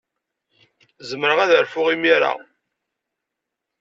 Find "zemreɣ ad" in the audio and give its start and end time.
1.09-1.51